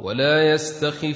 [0.00, 1.12] ولا يستخفنك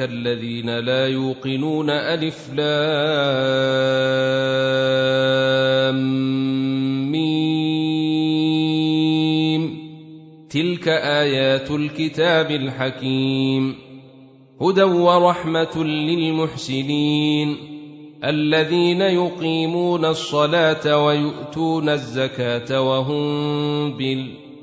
[0.00, 2.76] الذين لا يوقنون ألف لام
[7.12, 7.46] ميم.
[10.50, 13.74] تلك آيات الكتاب الحكيم.
[14.62, 17.56] هدى ورحمة للمحسنين.
[18.24, 23.26] الذين يقيمون الصلاة ويؤتون الزكاة وهم
[23.96, 24.45] بالآخرة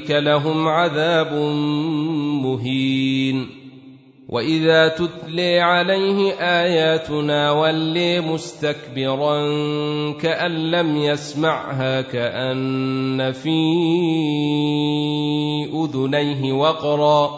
[0.00, 1.32] أولئك لهم عذاب
[2.42, 3.46] مهين.
[4.28, 9.36] وإذا تتلي عليه آياتنا ولي مستكبرا
[10.12, 13.58] كأن لم يسمعها كأن في
[15.74, 17.30] أذنيه وقرا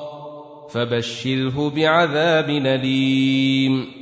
[0.71, 4.02] فبشره بعذاب أليم.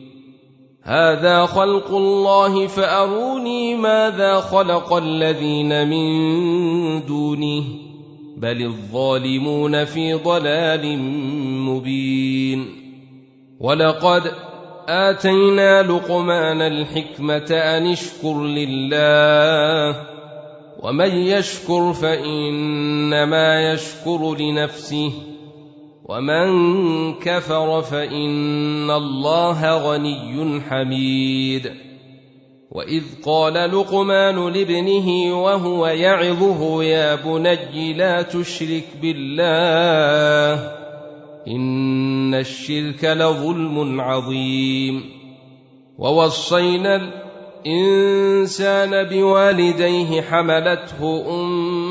[0.83, 7.63] هذا خلق الله فأروني ماذا خلق الذين من دونه
[8.37, 10.99] بل الظالمون في ضلال
[11.69, 12.65] مبين.
[13.59, 14.31] ولقد
[14.87, 19.95] آتينا لقمان الحكمة أن اشكر لله
[20.83, 25.30] ومن يشكر فإنما يشكر لنفسه.
[26.11, 31.71] ومن كفر فإن الله غني حميد.
[32.71, 40.71] وإذ قال لقمان لابنه وهو يعظه يا بني لا تشرك بالله
[41.47, 45.03] إن الشرك لظلم عظيم.
[45.97, 46.95] ووصينا
[47.65, 51.90] الإنسان بوالديه حملته أمه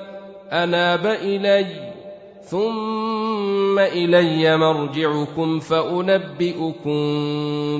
[0.51, 1.91] أناب إلي
[2.43, 7.01] ثم إلي مرجعكم فأنبئكم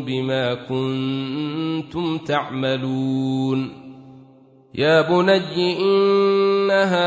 [0.06, 3.82] بما كنتم تعملون.
[4.76, 6.98] يا بني إنها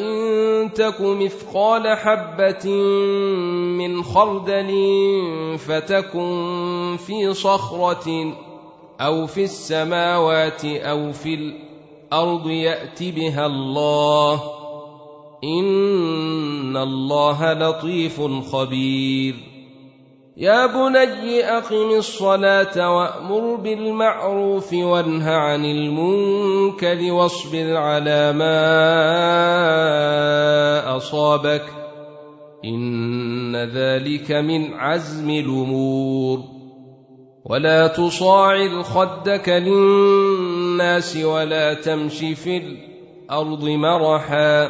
[0.00, 2.70] إن تك مثقال حبة
[3.78, 4.72] من خردل
[5.58, 8.34] فتكن في صخرة
[9.00, 11.73] أو في السماوات أو في الأرض
[12.46, 14.42] يأت بها الله.
[15.44, 18.20] إن الله لطيف
[18.52, 19.34] خبير.
[20.36, 28.56] يا بني أقم الصلاة وأمر بالمعروف وانه عن المنكر واصبر على ما
[30.96, 31.64] أصابك.
[32.64, 36.38] إن ذلك من عزم الأمور.
[37.44, 40.33] ولا تصاعر خدك للناس
[41.24, 44.64] ولا تمش في الأرض مرحا.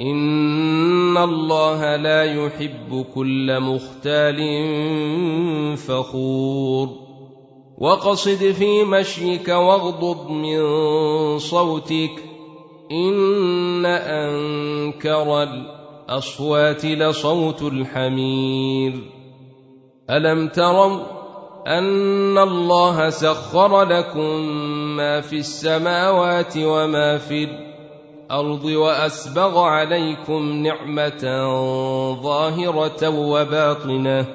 [0.00, 4.38] إن الله لا يحب كل مختال
[5.76, 6.88] فخور.
[7.78, 10.58] وقصد في مشيك واغضض من
[11.38, 12.24] صوتك.
[12.92, 18.92] إن أنكر الأصوات لصوت الحمير.
[20.10, 21.23] ألم تروا
[21.66, 24.40] أن الله سخر لكم
[24.96, 31.22] ما في السماوات وما في الأرض وأسبغ عليكم نعمة
[32.22, 34.26] ظاهرة وباطنة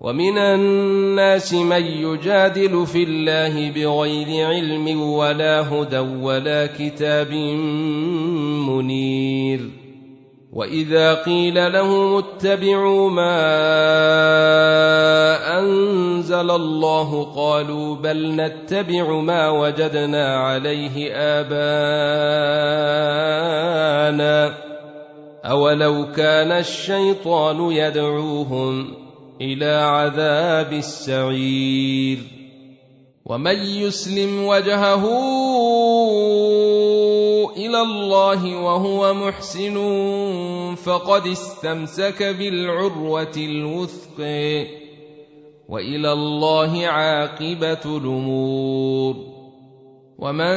[0.00, 7.32] ومن الناس من يجادل في الله بغير علم ولا هدى ولا كتاب
[8.68, 9.83] منير
[10.54, 13.44] واذا قيل لهم اتبعوا ما
[15.58, 21.74] انزل الله قالوا بل نتبع ما وجدنا عليه اباءنا
[25.44, 28.94] اولو كان الشيطان يدعوهم
[29.40, 32.18] إلى عذاب السعير
[33.24, 35.04] ومن يسلم وجهه
[37.56, 39.74] إلى الله وهو محسن
[40.74, 44.20] فقد استمسك بالعروة الوثق
[45.68, 49.16] وإلى الله عاقبة الأمور.
[50.18, 50.56] ومن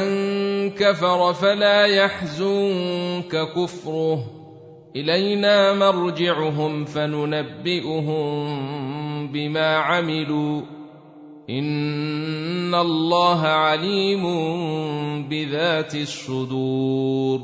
[0.70, 4.24] كفر فلا يحزنك كفره.
[4.96, 8.18] إلينا مرجعهم فننبئهم
[9.32, 10.77] بما عملوا.
[11.50, 14.22] ان الله عليم
[15.28, 17.40] بذات الصدور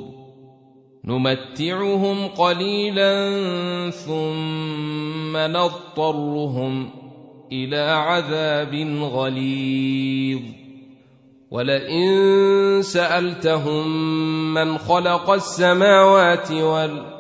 [1.05, 3.11] نمتعهم قليلا
[3.91, 6.91] ثم نضطرهم
[7.53, 10.41] إلى عذاب غليظ
[11.51, 13.89] ولئن سالتهم
[14.55, 17.15] من خلق السماوات والارض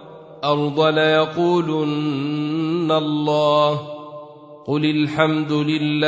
[0.44, 3.93] الأرض ليقولن الله
[4.66, 6.04] قل الحمد لله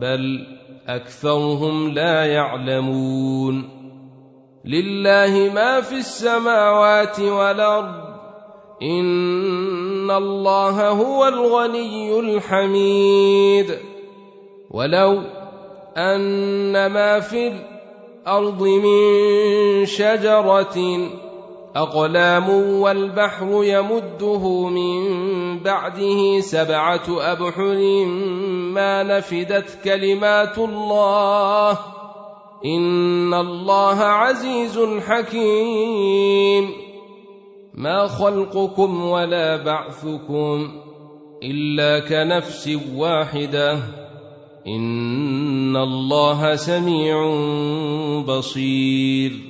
[0.00, 0.46] بل
[0.88, 3.68] اكثرهم لا يعلمون
[4.64, 7.94] لله ما في السماوات والارض
[8.82, 13.78] ان الله هو الغني الحميد
[14.70, 15.22] ولو
[15.96, 17.52] ان ما في
[18.26, 20.76] الأرض من شجره
[21.76, 22.48] أقلام
[22.80, 28.04] والبحر يمده من بعده سبعة أبحر
[28.74, 31.78] ما نفدت كلمات الله.
[32.64, 36.70] إن الله عزيز حكيم.
[37.74, 40.70] ما خلقكم ولا بعثكم
[41.42, 43.78] إلا كنفس واحدة.
[44.66, 47.34] إن الله سميع
[48.28, 49.49] بصير.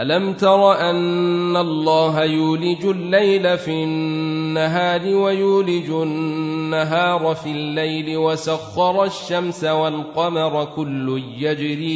[0.00, 10.64] ألم تر أن الله يولج الليل في النهار ويولج النهار في الليل وسخر الشمس والقمر
[10.64, 11.90] كل يجري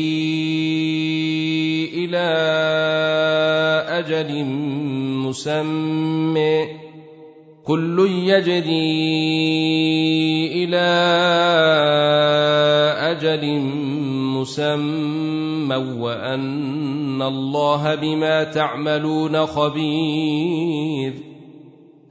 [1.95, 2.27] إلى
[3.89, 4.45] أجل
[5.25, 6.67] مسمى
[7.65, 9.05] كل يجري
[10.65, 10.87] إلى
[13.01, 13.61] أجل
[14.37, 15.14] مسمى
[15.73, 21.13] وأن الله بما تعملون خبير.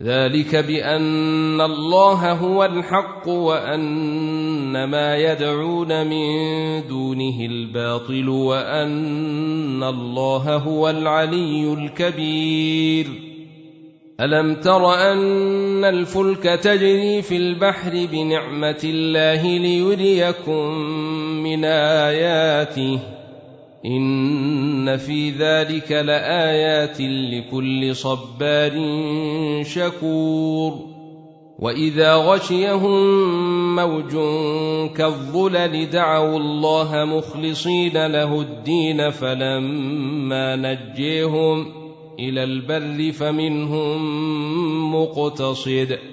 [0.03, 6.27] ذلك بأن الله هو الحق وأن ما يدعون من
[6.87, 13.07] دونه الباطل وأن الله هو العلي الكبير.
[14.21, 20.67] ألم تر أن الفلك تجري في البحر بنعمة الله ليريكم
[21.43, 22.99] من آياته؟
[23.85, 28.73] ان في ذلك لايات لكل صبار
[29.63, 30.93] شكور
[31.59, 34.11] واذا غشيهم موج
[34.95, 41.65] كالظلل دعوا الله مخلصين له الدين فلما نجيهم
[42.19, 44.01] إلى البر فمنهم
[44.95, 46.12] مقتصد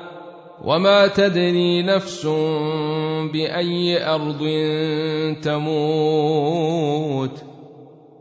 [0.63, 2.25] وما تدري نفس
[3.33, 4.49] بأي أرض
[5.41, 7.43] تموت.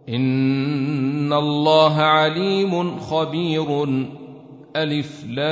[0.08, 3.86] إن الله عليم خبير.
[4.76, 5.50] ألف لام.